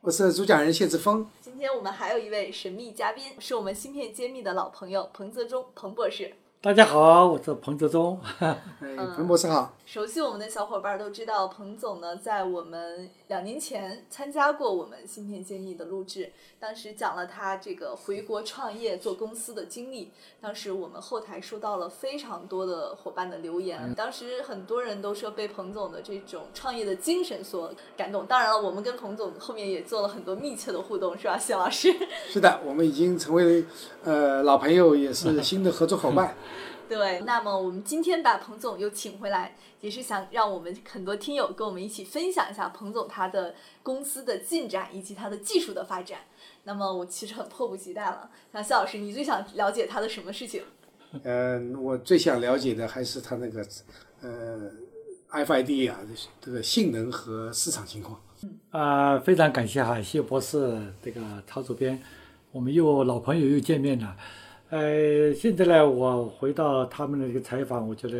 [0.00, 1.28] 我是主讲人谢志峰。
[1.40, 6.32] 今天我们还有一位神秘嘉宾，是我们芯片揭秘的老朋友彭泽中彭博士。
[6.60, 8.20] 大家好，我是彭泽忠。
[8.40, 8.58] 哎，
[9.14, 9.76] 彭博士好。
[9.86, 20.10] 熟悉我们的小伙伴都知道，彭总呢在我们两年前参加过我们芯片建议的录制，当时讲了他这个回国创业做公司的经历。
[20.40, 28.26] 当时我们后台收到了非常多的伙伴的留言，当时很多人都说被彭总的这种创业的精神所感动。
[28.26, 31.88] 当然了，我们跟彭总后面也做了很多密切的互动，是吧，谢老师？
[32.28, 33.64] 是的，我们已经成为
[34.02, 36.34] 呃老朋友，也是新的合作伙伴。
[36.88, 46.20] 对，那么我们今天把彭总又请回来，也是想让我们很多听友跟我们一起分享一下彭总他的公司的进展以及他的技术的发展。
[46.64, 50.62] 那么我其实很迫不及待了，那肖老师，你最想了解他的什么事情？
[51.22, 53.66] 嗯，我最想了解的还是他那个
[54.20, 54.70] 呃
[55.30, 56.00] ，FID 啊，
[56.40, 58.20] 这个性能和市场情况。
[58.70, 62.02] 啊，非常感谢哈，谢博士这个陶主编，
[62.52, 64.16] 我们又老朋友又见面了。
[64.70, 68.18] 呃，现在呢，我回到他们的这个采访，我觉得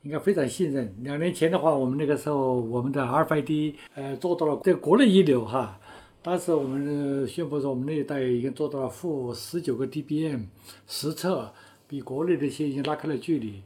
[0.00, 0.94] 应该非常信任。
[1.02, 5.78] 两年前的话，我们那个时候我们的 RFID 呃做到了在国内一流哈。
[6.22, 10.44] 当时我们宣布说，我们那一代已经做到了负十九个 dBm
[10.86, 11.52] 实测，
[11.86, 13.62] 比国内的一些已经拉开了距离。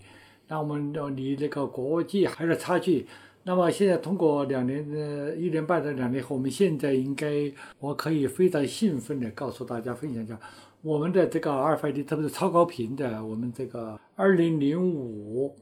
[0.49, 3.07] 那我们要离那个国际还有差距。
[3.43, 10.39] 那么现在通过两年的一年半的两年后，我们现在应该我可以非常兴奋的告诉大家分享一下。
[10.83, 15.55] 我们的这个 RFID，特别是超高频的，我们这个二零零五，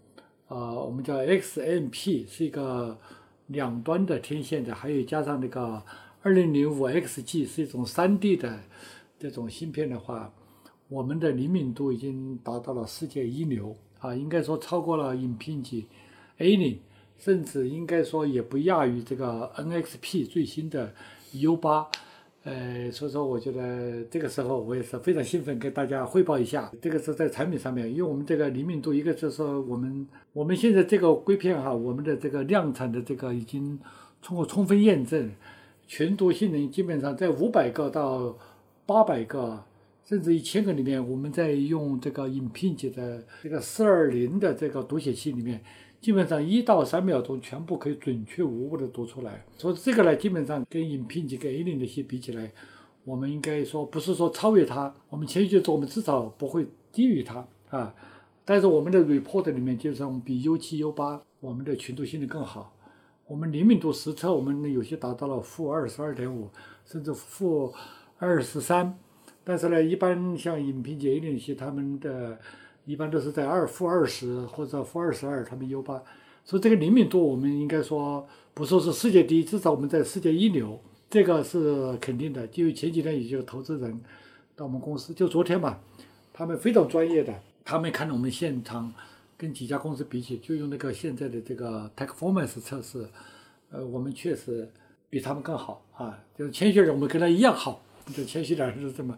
[0.49, 2.99] 啊，我们叫 XMP，是一个
[3.47, 5.83] 两端的天线的，还有加上那个
[6.23, 8.61] 二零零五 XG，是一种三 D 的
[9.19, 10.33] 这种芯片的话，
[10.89, 15.87] 我们的灵敏度已经达到了世界一流啊，应该说超过了影片级
[16.39, 16.79] A 零，
[17.19, 20.95] 甚至应该说也不亚于这个 NXP 最新的
[21.33, 21.87] U 八。
[22.45, 26.73] 呃，所以说我觉得这个时候我也是非常兴奋，跟大家汇报一下。
[26.81, 33.79] 这个是在产品上面，因为我们这个灵敏度，一个就是说我们我们现在这个硅片哈，我们的这个量产的这个已经
[34.23, 35.31] 通过充分验证，
[35.87, 38.39] 全读性能基本上在五百个到
[38.87, 39.63] 八百个，
[40.07, 45.61] 甚至一千个里面，我们在用这个 Impinj 的这个四二零的这个读写器里面。
[46.01, 52.53] 基本上一到三秒钟全部可以准确无误的读出来，所以这个呢，基本上跟影片级跟 A 零那些比起来，
[53.05, 57.93] 我们应该说不是说超越它，我们前续说我们至少不会低于它啊。
[58.45, 62.73] 但是我们的 report 里面就是比 U 七 U 八我们的群读性能更好，
[63.27, 66.49] 我们灵敏度实测我们有些达到了负二十二点五，
[66.87, 67.75] 甚至负
[68.19, 68.97] 二十三，
[69.43, 72.39] 但是呢，一般像影评级 A 零那些他们的。
[72.89, 76.03] 一般都是在二负二十或者负二十二，他们 U 八，
[76.43, 82.47] 所以这个灵敏度我们应该说不说是世界第一，至少我们在世界一流，这个是肯定的。
[82.47, 84.01] 就前几天有投资人
[84.57, 85.79] 到我们公司，就昨天嘛，
[86.33, 88.91] 他们非常专业的，他们看到我们现场
[89.37, 93.07] 跟几家公司比起，就用那个现在的这个 Techformance 测试，
[93.71, 94.67] 呃，我们确实
[95.11, 97.83] 比他们更好啊，就是谦虚点，我们跟他一样好，
[98.17, 99.15] 就谦虚点是这么。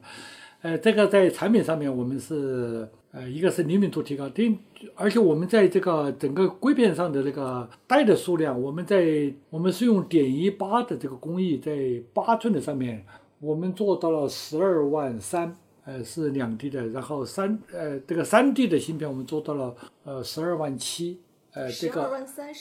[0.63, 2.89] 呃，这个在产品上面我们是。
[3.13, 4.57] 呃，一个是灵敏度提高，第
[4.95, 13.05] 而且我们在这个整个硅片上的这个带的数量，我们在我们是用点一八的这个工艺，在八寸的上面，
[13.41, 21.19] 我们做到了十二万三，呃，是两 D 的，然后三呃这个三 D 的芯片我们做到了呃十二万七，
[21.53, 22.09] 呃这个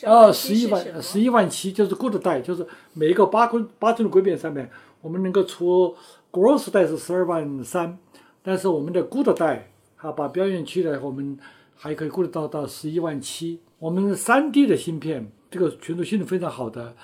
[0.06, 4.68] 啊十一万十一万七就是 good 带，就是每一个八寸八寸的硅片上面，
[5.02, 5.96] 我们能够出
[6.31, 8.00] gross 带是十二万三，
[8.42, 9.69] 但是我们的 good 带。
[10.01, 11.38] 好，把标远去了，我们
[11.75, 13.60] 还可以过得到到十一万七。
[13.80, 16.96] 我们三 D 的芯片，这个群读性能非常好的。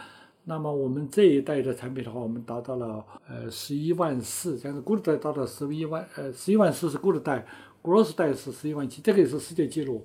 [0.45, 7.45] 那么我们这一代的产品的话，我们达到了呃十一万四，这样子 good 带达到十一万，呃十一万四是 good 带
[7.83, 10.01] ，gross 带是十一万七，这个也是世界纪录。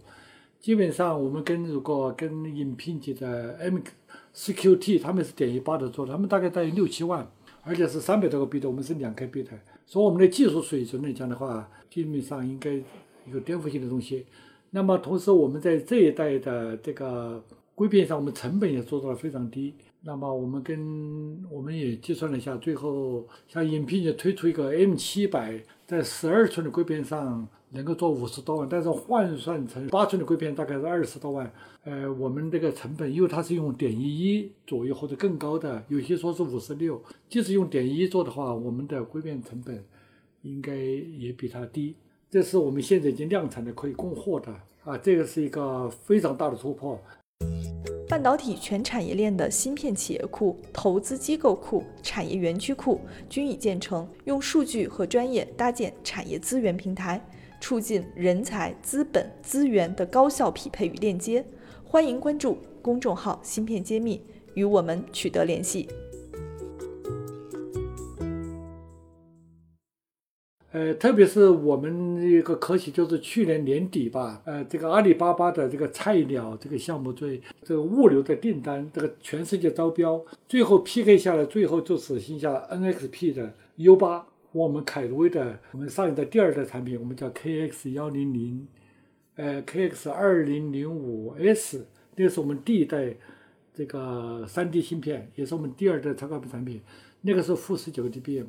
[0.58, 3.78] 基本上我们跟如果跟影品级的 M
[4.34, 7.31] CQT 他们是点一八的做，他们大概大约六七万，
[7.62, 9.46] 而且是三百多个 bit，我们是两个 bit。
[9.86, 12.80] 所以我们的技术水准来讲的话，基本上应该
[13.32, 14.26] 有颠覆性的东西。
[14.70, 19.74] 那么同时，我们在这一代的这个硅片上，我们成本也做到了非常低。
[20.02, 31.50] 那么我们跟我们也计算了一下，最后像影片也推出一个 M 七百在十二寸的硅片上能够做五十多万，但是换算成八寸的硅片大概是二十多万。
[31.84, 37.02] 呃，我们这个成本，因为它是用点一一左右或者更高的，有些说是五十六。
[37.28, 39.82] 即使用点一做的话，我们的硅片成本
[40.43, 41.94] 应该也比它低。
[42.28, 44.52] 这是我们现在已经量产的可以供货的
[44.84, 47.00] 啊，这个是一个非常大的突破。
[48.08, 57.25] 半导体全产业链的芯片企业库、投资机构库、产业园区库均已建成，用数据和专业搭建产业资源平台，
[57.60, 61.44] 促进人才、资本、资源的高效匹配与链接。
[61.84, 64.22] 欢迎关注公众号“芯片揭秘”，
[64.54, 65.88] 与我们取得联系。
[70.72, 88.67] 呃，特别是我们一个可喜，就是去年年底吧，呃，这个阿里巴巴的这个菜鸟这个项目，最这个物流的订单，这个全世界招标，最后 PK 下来，最后就只剩下 NXP 的 U 八，我们凯路威的我们上一代第二代产品，我们叫 KX 幺零零，
[89.37, 91.87] 呃，KX 二零零五 S，
[92.17, 93.14] 那是我们第一代
[93.73, 96.81] 这个三 D 芯片，也是我们第二代超高频产品，
[97.23, 98.47] 那个是负十九 dBm。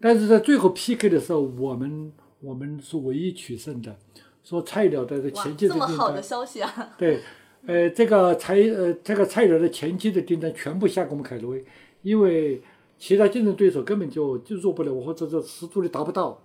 [0.00, 3.96] 但是在最后 PK 的时候，我们我们是唯一取胜的，
[4.42, 6.94] 说菜鸟的前期的订单，这么好的消息啊！
[6.98, 7.20] 对，
[7.66, 11.64] 呃，这个菜呃这个菜鸟的前期的订单全部下给我们凯路威，
[12.02, 12.60] 因为
[12.98, 16.40] 其他竞争对手根本就就做不了，或者这十足的达不到，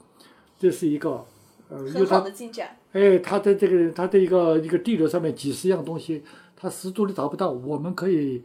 [0.58, 1.26] 这是一个
[1.70, 2.78] 呃，很好的进展。
[2.92, 6.24] 哎，他的这个他的一个一个地流上面几十样东西，
[6.56, 8.44] 他十足的达不到，我们可以。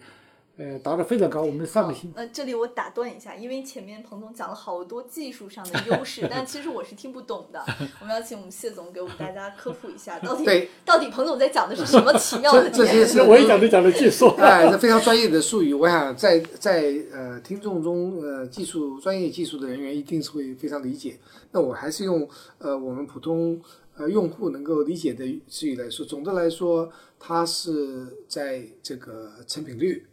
[0.58, 1.42] 呃，达得非常高。
[1.42, 7.62] 我们上个星，那这里我打断一下，因为前面彭总讲了好多技术上的优势，但其实我是听不懂的。
[8.00, 15.74] 我们要请我们谢总给我们大家科普一下，到底到底彭总在讲的是什么奇妙的这些 是我也讲的讲的技术，哎，这非常专业的术语。
[15.74, 21.18] 我想在在呃听众中，呃技术专业技术的人员一定是会非常理解。
[21.52, 22.26] 那我还是用
[22.56, 23.60] 呃我们普通
[23.98, 26.06] 呃用户能够理解的词语来说。
[26.06, 30.06] 总的来说，它是在这个成品率。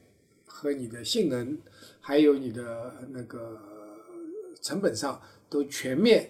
[0.55, 1.57] 和你的性能，
[1.99, 3.59] 还有你的那个
[4.61, 5.19] 成本上，
[5.49, 6.29] 都全面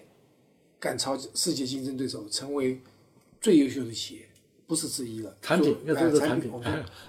[0.80, 2.80] 赶超世界竞争对手，成为
[3.38, 4.26] 最优秀的企业，
[4.66, 5.36] 不是之一了。
[5.42, 6.50] 产品，呃，产品，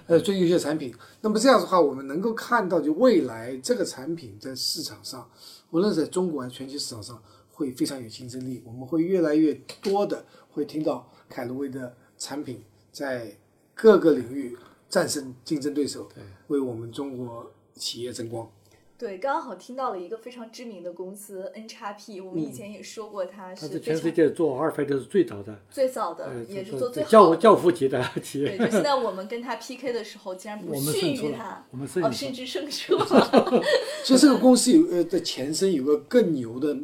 [0.06, 0.94] 呃，最优秀的产品。
[1.22, 5.28] 那么这样的话，我们能够看到，就未来这个产品在市场上，
[5.70, 7.20] 无论在中国还是全球市场上，
[7.50, 8.62] 会非常有竞争力。
[8.66, 12.62] 我们会越来越多的会听到凯路威的产品
[12.92, 13.34] 在
[13.74, 14.54] 各个领域。
[14.88, 16.08] 战胜竞争对手，
[16.48, 18.50] 为我们中国企业争光。
[18.98, 28.56] 对，刚好听到了一个非常知名的公司 N 叉 P，我们以前也说过，它是全世界做阿尔法的是最早的，最早的也是做最好教教父级的企业。
[28.56, 33.04] 对，就现在我们跟他 PK 的时候，竟然不 逊于他，我们哦，甚至胜出了。
[34.02, 36.74] 所以这个公司有呃的前身有个更牛的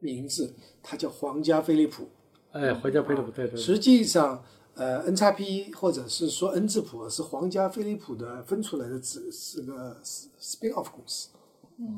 [0.00, 2.06] 名字，它叫皇家飞利浦。
[2.52, 3.58] 哎，皇家飞利浦对对。
[3.58, 4.44] 实际上。
[4.80, 11.28] 呃，N 叉 P 或者是说 N 字谱是皇家飞利浦的分出来的，子是个 spin off 公司，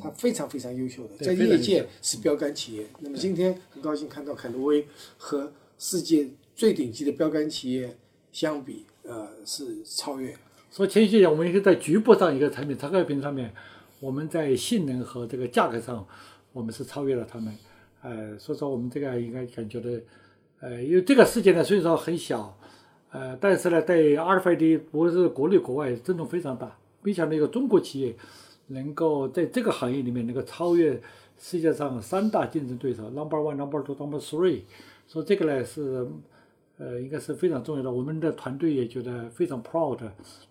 [0.03, 2.85] 它非常非常优秀的，在业界是标杆企业。
[2.99, 4.85] 那么今天很高兴看到凯路威
[5.17, 7.97] 和世界最顶级的标杆企业
[8.33, 10.37] 相比，呃，是超越。
[10.73, 13.55] 说前些年，我们应该在局部上一个产品超高频上面，
[14.01, 16.05] 我们在性能和这个价格上，
[16.53, 17.57] 我们是超越了他们。
[18.03, 20.01] 呃，所以说我们这个应该感觉的，
[20.59, 22.59] 呃，因为这个世界呢，虽然说很小。
[23.13, 26.75] 呃，但是呢，对阿尔法的不是国内国外震动非常大。
[27.03, 28.17] 没想到一个中国企业
[28.69, 30.99] 能够在这个行业里面能够超越
[31.39, 34.61] 世界上三大竞争对手，number one、number two、number three。
[35.09, 36.07] 说这个呢是，
[36.79, 37.93] 呃，应该是非常重要的。
[37.93, 39.99] 我们的团队也觉得非常 proud。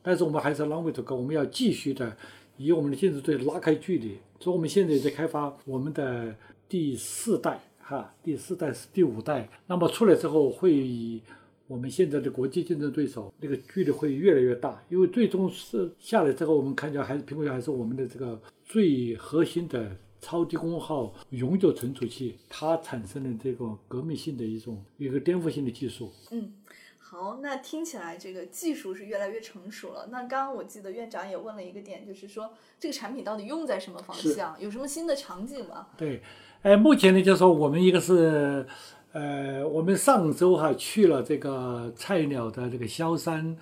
[0.03, 2.15] 但是我们还是 long way to go，我们要继续的
[2.57, 4.19] 与我们的竞争对手拉开距离。
[4.39, 6.35] 所以我们现在也在开发我们的
[6.69, 9.49] 第四代，哈，第四代是第五代。
[9.65, 11.23] 那么出来之后会以。
[11.71, 26.11] 我们现在的国际竞争对手那个距离会越来越大，因为最终是下来之后，我们看见还是苹果还是我们的这个最核心的超低功耗永久存储器，它产生了这个革命性的一种一个颠覆性的技术。
[26.31, 26.51] 嗯，
[26.97, 30.09] 好，那听起来这个技术是越来越成熟了。
[30.11, 32.51] 那刚刚我记得院长也问了一个点，就是说
[32.81, 35.87] 这个产品到底用在什么方向，有什么新的场景吗？
[35.97, 36.21] 对，
[36.63, 38.67] 哎，目前呢，就是说我们一个是。
[39.13, 43.57] 呃，我们上周哈去了这个菜鸟的这个萧山，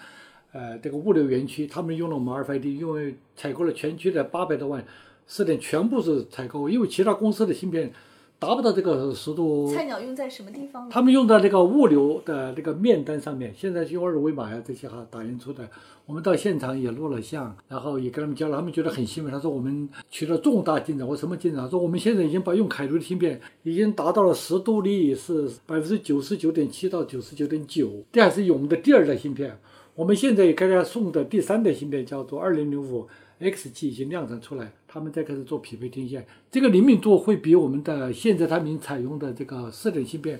[0.52, 4.86] 呃，这个物流园区，他们用了我们 RFID，因为采购了全区的八百多万，
[5.26, 7.92] 试点全部是采购，因为其他公司的芯片
[8.40, 9.72] 达不到这个十度。
[9.72, 10.90] 菜鸟用在什么地方呢？
[10.92, 15.70] 他们用在这个物流的那个面单上面，现在用二维码呀这些哈打印出的。
[16.06, 19.32] 我们到现场也录了像，然后也跟他们交了，他们觉得很兴奋。
[19.32, 21.08] 他说我们取得重大进展。
[21.08, 21.62] 我什么进展？
[21.64, 29.60] 他说我们现在已经把用凯路的芯片已经达到了十度率是百分之九十九点七到九十九点九，这还是我们的第二代芯片。
[29.94, 33.06] 我们现在给大家送的第三代芯片叫做二零零五
[33.40, 40.40] XG 已经量产出来，他们在开始做匹配天线，这个灵敏度会比我们的现在他们采用的这个四点芯片。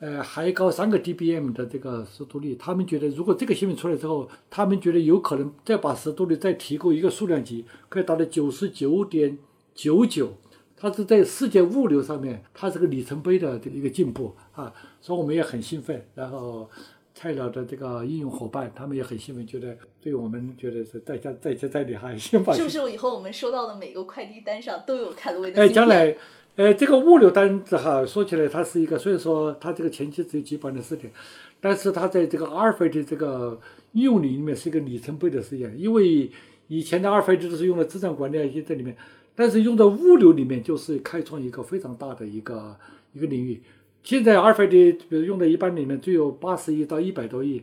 [0.00, 9.38] 呃，还高三个 dBm 的这个湿度率，他们觉得如果这个芯片出来之后，他们觉得有可能再把湿度率再提高一个数量级，可以达到九十九点
[9.74, 10.34] 九九。
[10.76, 16.04] 它是在世界物流上面，它是个里程碑的一个进步啊，所以我们也很兴奋。
[16.14, 16.68] 然后
[17.14, 26.16] 菜鸟的这个应用伙伴，他们也很兴奋，觉得对我们觉得是再加再加再厉害，先把是不是以后我们收到的每个快递单上都有凯路威的哎，将来。
[26.56, 31.12] 呃，这个物流单子哈，说起来它是一个，虽然说它这个前期只有几百的试点，
[31.60, 33.58] 但是它在这个阿尔法的这个
[33.90, 35.74] 应用里面是一个里程碑的实验。
[35.76, 36.30] 因为
[36.68, 38.96] 以前的阿尔法都是用了资产管理一些在里面，
[39.34, 42.76] 但是用在物流里面就是开创一个非常大的一个
[43.14, 43.60] 一个领域。
[44.04, 47.62] 现在阿尔法的比如用在一般里面就有八十亿到一百多亿，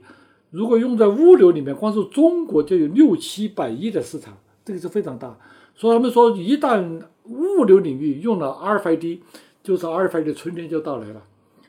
[0.49, 5.37] 如果用在物流里面，光是中国就有六七百亿的市场，这个是非常大。
[5.75, 9.19] 所以他们说，一旦物流领域用了 RFID，
[9.63, 11.23] 就是 RFID 的春天就到来了。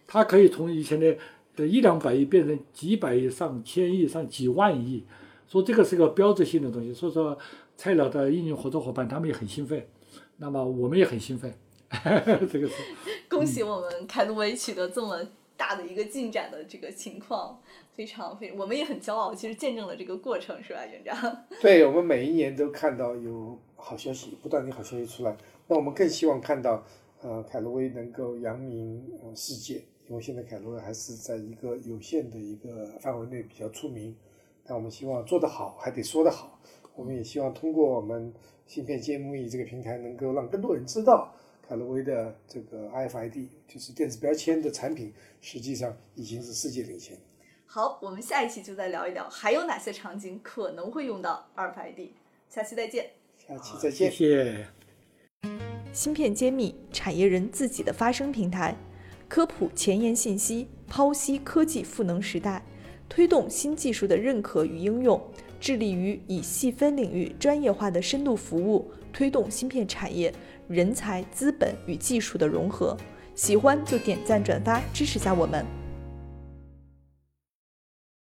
[0.06, 1.16] 它可以从以前的
[1.54, 5.04] 的一两百亿变成几百亿、上千亿、上几万亿。
[5.46, 6.94] 说这个是个标志性的东西。
[6.94, 7.38] 所以说，
[7.76, 9.86] 菜鸟的应用合作伙伴他们也很兴奋，
[10.38, 11.52] 那么我们也很兴奋。
[12.50, 12.74] 这个是
[13.42, 15.20] 恭喜我们凯路威取得这么
[15.56, 17.60] 大的一个进展的这个情况，
[17.92, 19.34] 非常非我们也很骄傲。
[19.34, 21.36] 其实见证了这个过程，是吧，院长？
[21.60, 23.58] 对我们每一年都看到有。
[23.74, 26.84] 好消息，不断的好消息出来，那我们更希望看到，
[27.20, 34.14] 呃，凯路威能够扬名呃世界，因为现在凯路威还是在一个有限的一个范围内比较出名，
[34.64, 36.60] 但我们希望做得好，还得说得好。
[36.94, 38.32] 我们也希望通过我们
[38.68, 41.34] 芯片揭幕仪这个平台，能够让更多人知道
[41.72, 45.10] 凯罗威的这个 RFID，就是电子标签的产品，
[45.40, 47.16] 实际上已经是世界领先。
[47.64, 52.10] 好，我们下一期就再聊一聊，还有哪些场景可能会用到 RFID。
[52.50, 53.12] 下期再见。
[53.38, 54.10] 下期再见。
[54.10, 54.66] 谢谢。
[55.94, 58.76] 芯片揭秘，产业人自己的发声平台，
[59.26, 62.62] 科普前沿信息，剖析科技赋能时代，
[63.08, 65.18] 推动新技术的认可与应用，
[65.58, 70.34] 致力于以细分领域专业化的深度服务，推动芯片产业
[70.68, 72.96] 人才、资本与技术的融合。
[73.34, 75.81] 喜欢就点赞转发支持下我们。